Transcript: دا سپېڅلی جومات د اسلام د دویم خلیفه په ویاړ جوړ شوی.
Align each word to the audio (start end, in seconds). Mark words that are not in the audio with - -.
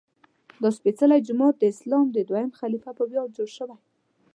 دا 0.61 0.69
سپېڅلی 0.77 1.19
جومات 1.27 1.55
د 1.57 1.63
اسلام 1.73 2.05
د 2.11 2.17
دویم 2.29 2.49
خلیفه 2.59 2.91
په 2.97 3.03
ویاړ 3.09 3.27
جوړ 3.37 3.49
شوی. 3.57 3.77